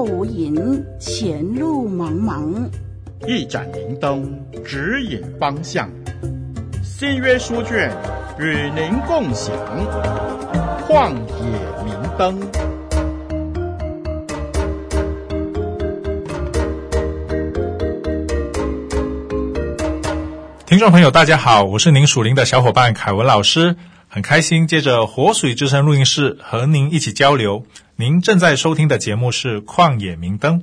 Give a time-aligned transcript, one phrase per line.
[0.00, 2.54] 后无影，前路茫茫。
[3.28, 4.34] 一盏明灯
[4.64, 5.90] 指引方向，
[6.82, 7.94] 新约书卷
[8.38, 9.54] 与您共享。
[10.88, 12.40] 旷野明灯。
[20.64, 23.76] 听众朋友，大家好，我是您属灵的小伙伴凯文老师，
[24.08, 27.66] 很开心借着活水之声录音室和您一起交流。
[28.00, 30.62] 您正在收听的节目是《旷野明灯》。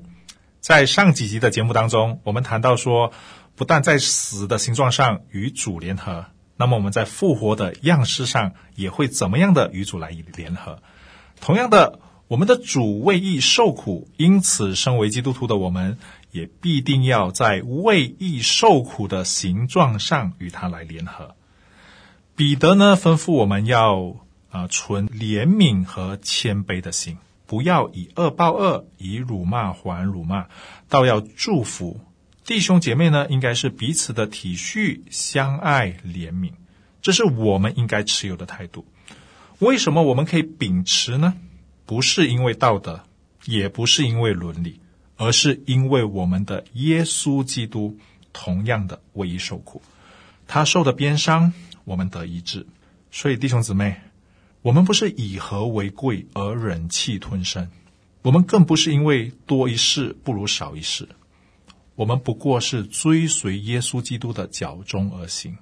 [0.60, 3.12] 在上几集的节目当中，我们谈到说，
[3.56, 10.82] 不但在死的形状上与主联合，那么我们在复活的样式上也会怎么样的与主来联合？
[11.40, 16.00] 同样的，我们的主为义受苦，因此身为基督徒的我们，
[16.32, 21.36] 也必定要在为义受苦的形状上与他来联合。
[22.36, 24.16] 彼得呢，吩咐我们要
[24.50, 27.20] 啊、存怜悯和谦卑的心。
[27.48, 30.48] 不要以恶报恶，以辱骂还辱骂，
[30.90, 32.02] 倒要祝福
[32.44, 33.26] 弟兄姐妹呢。
[33.30, 36.52] 应该是彼此的体恤、相爱、怜悯，
[37.02, 38.86] 这是我们应该持有的态度。
[39.60, 41.36] 为什么我们可以秉持呢？
[41.86, 43.04] 不是因为道德，
[43.46, 44.82] 也不是因为伦理，
[45.16, 47.98] 而是因为我们的耶稣基督
[48.34, 49.82] 同样的为义受苦，
[50.48, 51.54] 他受的鞭伤，
[51.86, 52.68] 我们得医治。
[53.10, 53.96] 所以弟兄姊妹。
[54.62, 57.70] 我们不是以和为贵而忍气吞声，
[58.22, 61.08] 我们更不是因为多一事不如少一事，
[61.96, 65.58] 我们不过是追随耶稣基督的脚踪而行。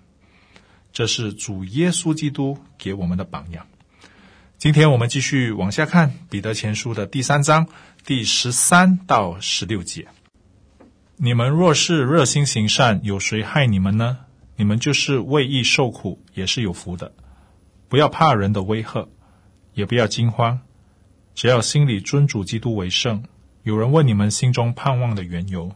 [0.92, 3.68] 这是主耶稣基督给我们的榜样。
[4.58, 7.68] 今天我们继续往下看彼得前书的第三章
[8.06, 10.08] 第十三到十六节。
[11.18, 14.20] 你们若是热心行善，有谁害你们呢？
[14.56, 17.14] 你们就是为义受苦，也是有福的。
[17.88, 19.08] 不要怕人的威吓，
[19.74, 20.60] 也不要惊慌，
[21.34, 23.24] 只要心里尊主基督为圣。
[23.64, 25.72] 有人问你们心中盼望的缘由，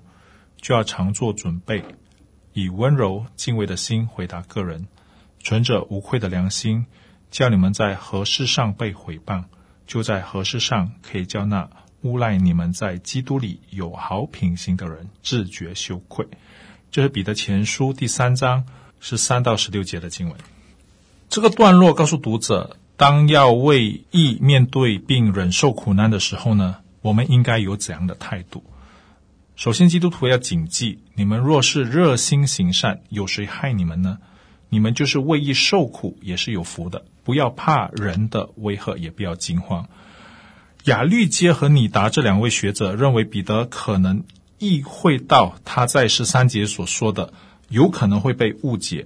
[0.57, 1.83] 就要常做准备，
[2.53, 4.87] 以温柔敬畏的心回答个人，
[5.39, 6.85] 存着无愧的良心，
[7.31, 9.43] 叫你们在何事上被毁谤，
[9.85, 11.69] 就在何事上可以叫那
[12.01, 16.27] 诬赖你们在基督里有好品行的人自觉羞愧。
[16.91, 18.65] 这是彼得前书第三章
[18.99, 20.37] 十三到十六节的经文。
[21.29, 28.63] 这个段落告诉读者，当要为义面对并忍受苦难的时候呢，我们应该有怎样的态度？
[29.55, 34.17] 首先，基督徒要谨记：你们若是热心行善，有谁害你们呢？
[34.69, 37.05] 你们就是为义受苦，也是有福的。
[37.23, 39.87] 不要怕人的威吓，也不要惊慌。
[40.85, 44.23] 亚律街和拟达这两位学者认为，彼得可能
[44.57, 47.31] 意会到他在十三节所说的，
[47.67, 49.05] 有可能会被误解。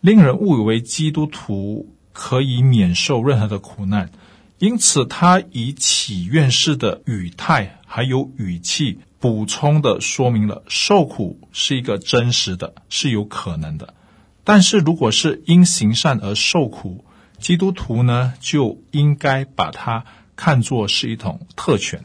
[0.00, 4.10] 令人误以为基督徒可以免受任何的苦难，
[4.58, 13.94] 因此他以祈愿式的语态还有语气补充的说明了受苦是一个真实的，是有可能的。
[14.42, 17.04] 但是如果是因行善而受苦，
[17.38, 22.02] 基督徒呢就应该把它看作是一种特权。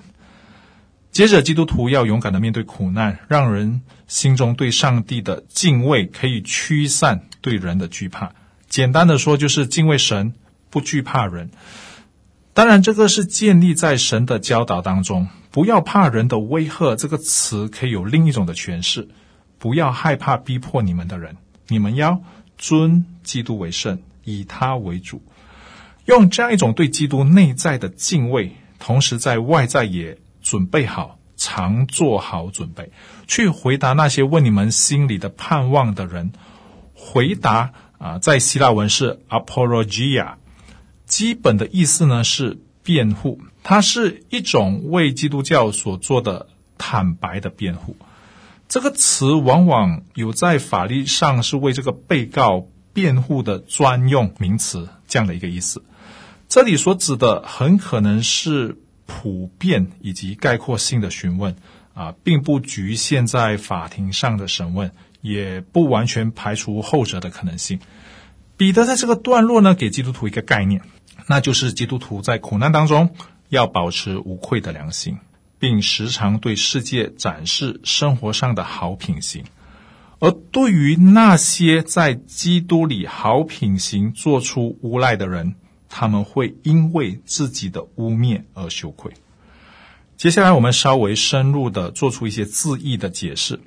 [1.12, 8.34] 接着，基督徒要勇敢的面对苦难，让人心中对上帝的敬畏可以驱散对人的惧怕。
[8.68, 10.34] 简单的说，就是敬畏神，
[10.70, 11.50] 不惧怕人。
[12.54, 15.28] 当然，这个是建立在神的教导当中。
[15.52, 19.08] 不要怕人的威吓，这个词可以有另一种的诠释。
[19.58, 21.38] 不要害怕逼迫你们的人，
[21.68, 22.22] 你们要
[22.58, 25.22] 尊基督为圣，以他为主，
[26.06, 30.18] 用这样一种对基督内在的敬畏，同时在外在也。
[30.46, 32.92] 准备好，常做好准备，
[33.28, 36.32] 去回答那些问你们心里的盼望的人。
[36.96, 40.38] 回答啊，在希腊文是 apologia，
[41.06, 46.48] 基本的意思呢是辩护，它是一种为基督教所做的
[46.80, 47.96] 坦白的辩护。
[48.68, 55.84] 这个词往往有在法律上是为这个被告辩护的专用名词，这样的一个意思。
[56.50, 58.80] 这里所指的很可能是。
[59.06, 61.56] 普遍以及概括性的询问
[61.94, 64.92] 啊，并不局限在法庭上的审问，
[65.22, 67.80] 也不完全排除后者的可能性。
[68.58, 70.82] 彼得在这个段落呢，给基督徒一个概念，
[71.28, 73.16] 那就是基督徒在苦难当中
[73.50, 75.18] 要保持无愧的良心，
[75.60, 79.44] 并时常对世界展示生活上的好品行。
[80.20, 85.56] 而对于那些在基督里好品行做出无赖的人，
[85.98, 89.14] 他们会因为自己的污蔑而羞愧。
[90.18, 93.62] 接下来，我们稍微深入的做出一些字义的解释。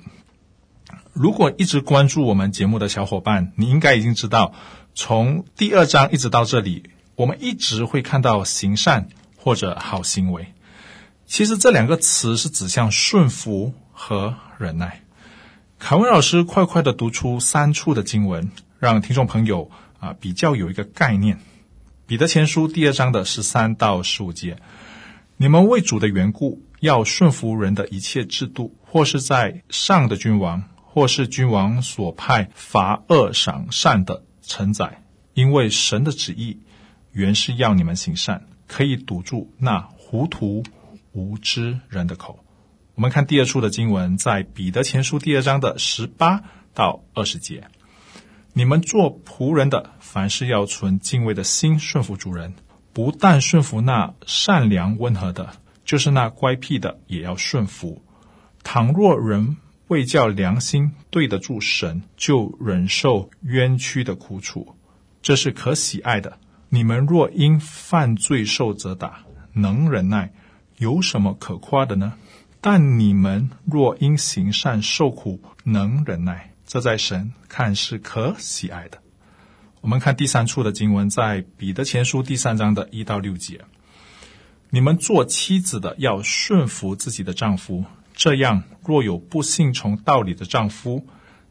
[1.11, 4.53] 如果一直关注我们节目的小伙伴，你应该已经知道，
[4.93, 10.53] 从第二章一直到这里，我们一直会看到行善或者好行为。
[11.25, 15.01] 其实这两个词是指向顺服和忍耐。
[15.79, 21.39] 凯文老师快快的读出三处的经文，让听众朋友啊比较有一个概念。
[22.09, 24.57] 彼得前书第二章的十三到十五节，
[25.37, 35.03] 你们为主的缘故，要顺服人的一切制度，或是在上的君王，或是君王所派罚恶赏善的臣宰，
[35.35, 36.57] 因为神的旨意
[37.11, 40.63] 原是要你们行善，可以堵住那糊涂
[41.11, 42.43] 无知人的口。
[42.95, 46.41] 我们看第二处的经文，在彼得前书第二章的十八
[46.73, 47.65] 到二十节。
[48.53, 52.53] 你们做仆人的，凡事要存敬畏的心顺服主人，
[52.91, 55.51] 不但顺服那善良温和的，
[55.85, 58.01] 就是那乖僻的也要顺服。
[58.63, 59.57] 倘若人
[59.87, 64.75] 为叫良心对得住神，就忍受冤屈的苦楚，
[65.21, 66.37] 这是可喜爱的。
[66.69, 69.19] 你们若因犯罪受责打，
[69.53, 70.31] 能忍耐，
[70.77, 72.13] 有什么可夸的呢？
[72.61, 78.99] 但你们若因行善受苦，能忍耐，这在神看是可喜爱的。
[79.81, 83.61] 我们看第三处的经文，在彼得前书第三章的一到六节：
[84.69, 91.07] 你们做妻子的要顺服自己的丈夫，这样若有不信从道理的丈夫，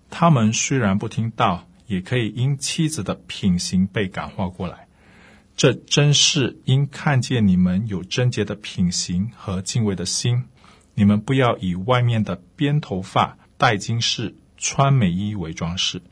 [0.09, 4.87] 他们虽然不听道，也可以因妻子的品行被感化过来。
[5.57, 10.45] 这真是因看见你们有贞洁的品行和敬畏的心。
[10.95, 16.03] 你们不要以外面的编头发、戴金饰、穿美衣为装饰，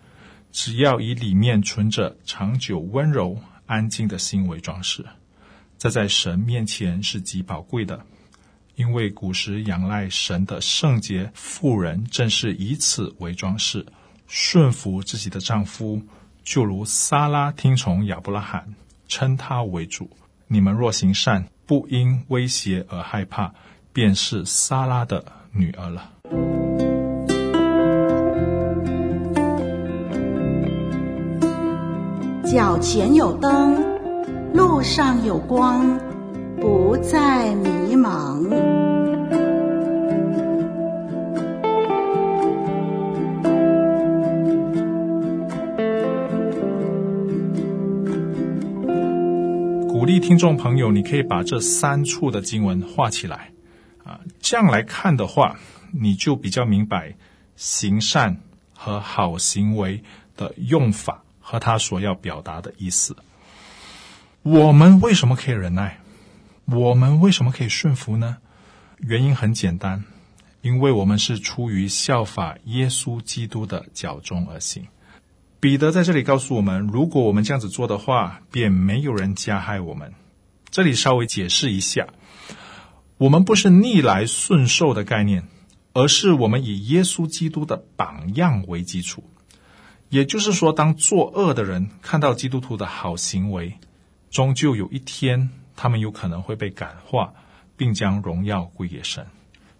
[0.50, 5.04] 只要以里面存着长久温柔安静的心为装饰。
[5.76, 8.06] 这在神面前是极宝贵的，
[8.76, 13.84] 因为古时仰赖神的圣洁妇人正是以此为装饰，
[14.26, 16.00] 顺服自己的丈夫，
[16.42, 18.74] 就如撒拉听从亚伯拉罕，
[19.08, 20.08] 称他为主。
[20.46, 23.52] 你们若行善，不因威胁而害怕。
[23.92, 26.12] 便是撒拉的女儿了。
[32.56, 33.76] 脚前有灯，
[34.54, 36.00] 路上有光，
[36.58, 38.48] 不再迷茫。
[49.86, 53.50] 鼓励听众朋友，你可以把这三处的经文画起来
[54.02, 54.18] 啊。
[54.40, 55.56] 这样来看的话，
[55.92, 57.14] 你就比较明白
[57.54, 58.34] 行善
[58.74, 60.02] 和好行为
[60.38, 63.16] 的用法和他所要表达的意思。
[64.42, 66.00] 我们为什么可以忍耐？
[66.64, 68.38] 我们为什么可以顺服呢？
[68.98, 70.02] 原因很简单，
[70.60, 74.88] 因为我们是出于效法耶稣基督的脚踪而行。
[75.60, 80.14] 彼得在这里告诉我们，如果我们这样子做的话，便没有人加害我们。
[80.68, 82.08] 这里稍微解释一下。
[83.18, 85.46] 我们不是逆来顺受的概念，
[85.92, 89.22] 而是我们以耶稣基督的榜样为基础。
[90.08, 93.74] 也就是说，当作恶的人看到基督徒的好行为，
[94.30, 97.32] 终究有一天，他们有可能会被感化，
[97.76, 99.26] 并将荣耀归给神。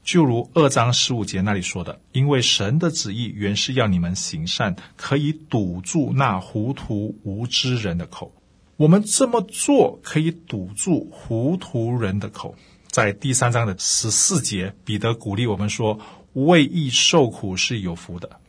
[0.03, 8.33] 就如二章十五节那里说的：“因为神的旨意原是要你们行善，可以堵住那糊涂无知人的口。”
[8.77, 12.55] 我们这么做可以堵住糊涂人的口。
[12.89, 15.99] 在第三章的十四节，彼得鼓励我们说
[16.35, 18.41] ：“为义受苦是有福的。”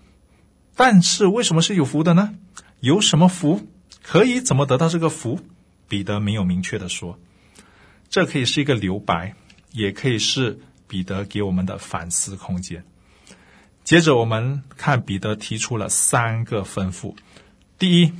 [0.77, 2.36] 但是为什么是有福的呢？
[2.79, 3.67] 有什么福？
[4.03, 5.39] 可以怎么得到这个福？
[5.89, 7.19] 彼得没有明确的说。
[8.10, 9.34] 这可以是一个留白，
[9.72, 12.86] 也可以是彼得给我们的反思空间。
[13.84, 17.15] 接着我们看彼得提出了三个吩咐：
[17.79, 18.13] 第一，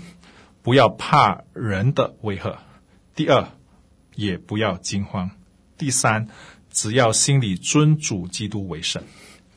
[0.64, 2.58] 不要怕人的威吓；
[3.16, 3.48] 第二，
[4.16, 5.30] 也不要惊慌。
[5.78, 6.28] 第三，
[6.72, 9.04] 只要心里尊主基督为圣。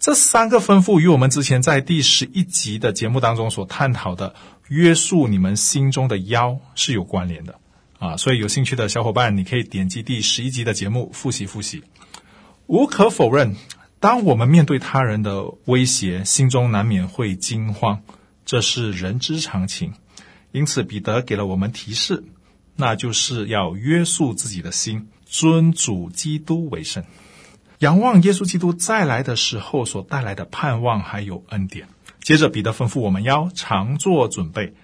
[0.01, 4.35] 这三个吩咐与我们之前在第十一集的节目当中所探讨的
[4.69, 7.61] 约束你们心中的腰是有关联的
[7.99, 8.17] 啊！
[8.17, 11.83] 所以有兴趣的小伙伴，你可以点击第十一集的节目复习复习。
[12.67, 13.57] 无可否认，
[13.99, 18.01] 当我们面对他人的威胁，心中难免会惊慌，
[18.47, 19.93] 这是人之常情。
[20.51, 22.25] 因此，彼得给了我们提示，
[22.75, 25.09] 那就是要约束自己的心。
[25.27, 27.05] 尊主基督为圣，
[27.81, 31.89] 仰望耶稣基督再来的时候所带来的盼望还有恩典。
[32.21, 34.75] 接着，彼得吩咐我们要常做准备。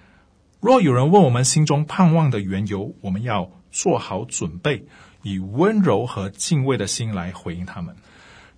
[0.59, 4.87] 若有人问我们心中盼望的缘由，我们要做好准备，
[5.21, 7.95] 以温柔和敬畏的心来回应他们。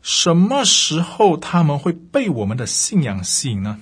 [0.01, 3.81] 什么时候他们会被我们的信仰吸引呢？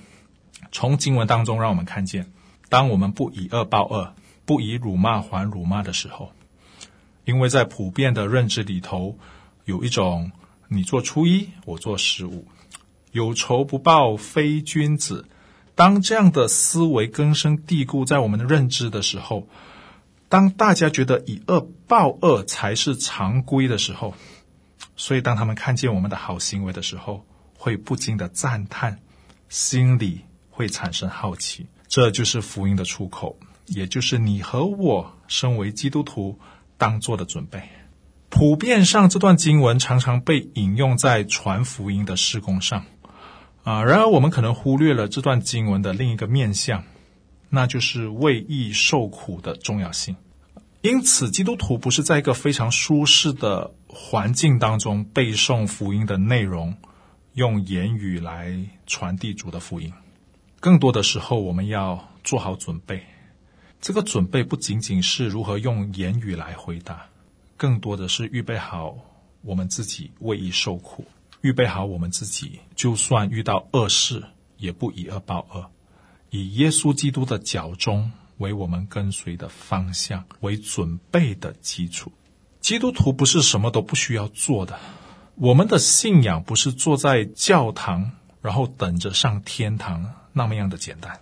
[0.72, 2.32] 从经文当中让我们看见，
[2.68, 6.32] 当我们不以恶报恶，不以辱骂还辱骂的时候。
[7.24, 9.16] 因为在普遍的认知里头，
[9.64, 10.32] 有一种
[10.68, 12.46] 你做初一，我做十五，
[13.10, 15.26] 有仇不报非君子。
[15.74, 19.48] 当这样的思维根深蒂固在我们的认知的时候，
[20.28, 24.14] 当大家觉得以恶报恶才是常规的时候，
[24.96, 29.00] 所以当他们看见我们的好行为的时候，会不禁的赞叹，
[29.48, 30.20] 心里
[30.50, 31.66] 会产生好奇。
[31.86, 36.38] 这就是福音的出口，也就是你和我身为基督徒
[36.76, 37.62] 当做的准备。
[38.30, 42.84] 普遍上，这段经文常常被引用在传福音的施工上。
[43.64, 46.84] 啊，然而我们可能忽略了这段经文的另一个面向，
[47.50, 50.16] 那就是为义受苦的重要性。
[50.80, 56.76] 因此，基督徒不是在一个非常舒适的环境当中背诵福音的内容，
[57.34, 58.56] 用言语来
[58.86, 59.92] 传递主的福音。
[60.60, 63.02] 更多的时候，我们要做好准备。
[63.80, 67.06] 这个准备不仅仅是如何用言语来回答，
[67.58, 68.96] 更多的是预备好
[69.42, 71.04] 我们自己为义受苦。
[71.42, 74.24] 预备好我们自己，就算遇到恶事，
[74.56, 75.70] 也不以恶报恶，
[76.30, 82.10] 以耶稣基督的脚踪为我们跟随的方向，为准备的基础。
[82.60, 84.80] 基督徒不是什么都不需要做的，
[85.36, 88.10] 我们的信仰不是坐在教堂，
[88.42, 91.20] 然后等着上天堂那么样的简单。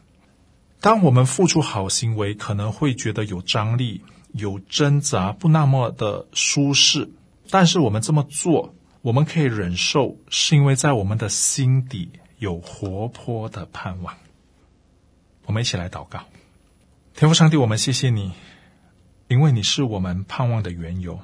[0.80, 4.00] 当我们付出好行为，可能会觉得有张力、
[4.36, 7.10] 有挣扎，不那么的舒适，
[7.50, 8.74] 但是我们这么做。
[9.02, 14.16] 我们可以忍受，是因为在我们的心底有活泼的盼望。
[15.44, 16.24] 我们一起来祷告，
[17.14, 18.32] 天父上帝，我们谢谢你，
[19.28, 21.20] 因为你是我们盼望的缘由，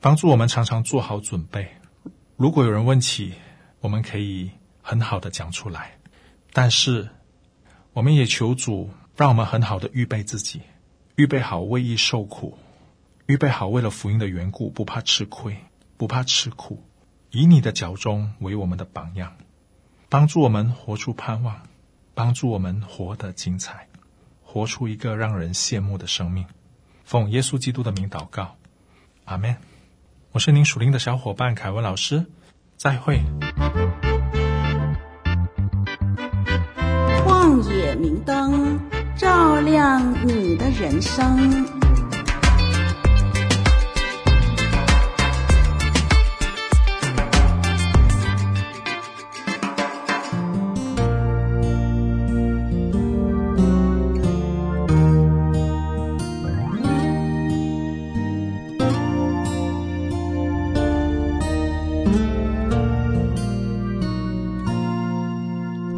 [0.00, 1.68] 帮助我们常常做好准备。
[2.36, 3.34] 如果有人问起，
[3.80, 5.98] 我们可以很好的讲出来。
[6.54, 7.10] 但是，
[7.92, 10.62] 我们也求主让我们很好的预备自己，
[11.14, 12.56] 预备好为义受苦，
[13.26, 15.56] 预备好为了福音的缘故不怕吃亏，
[15.98, 16.82] 不怕吃苦。
[17.30, 19.36] 以你的脚踪为我们的榜样，
[20.08, 21.62] 帮助我们活出盼望，
[22.14, 23.88] 帮助我们活得精彩，
[24.42, 26.46] 活出一个让人羡慕的生命。
[27.04, 28.56] 奉耶稣基督的名祷告，
[29.24, 29.56] 阿门。
[30.32, 32.24] 我是您属灵的小伙伴凯文老师，
[32.76, 33.20] 再会。
[37.26, 38.80] 旷野明灯，
[39.16, 41.81] 照亮你的人生。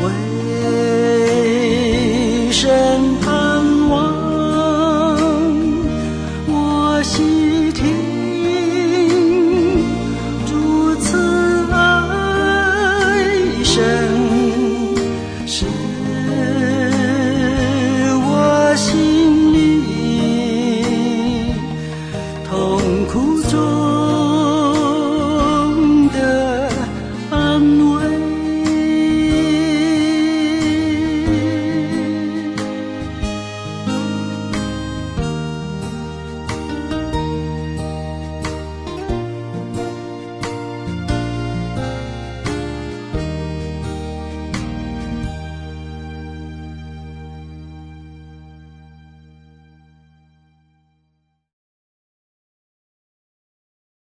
[0.00, 0.47] 为